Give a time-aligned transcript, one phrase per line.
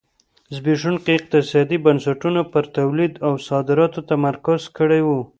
[0.53, 5.09] زبېښونکو اقتصادي بنسټونو پر تولید او صادراتو تمرکز کړی و.